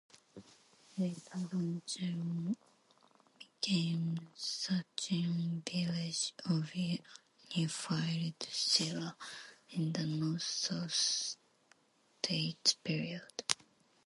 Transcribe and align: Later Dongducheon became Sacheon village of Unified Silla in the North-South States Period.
Later 0.97 1.37
Dongducheon 1.49 2.55
became 3.37 4.29
Sacheon 4.35 5.61
village 5.71 6.33
of 6.43 6.73
Unified 7.53 8.33
Silla 8.49 9.15
in 9.69 9.93
the 9.93 10.07
North-South 10.07 10.91
States 12.19 12.73
Period. 12.83 13.43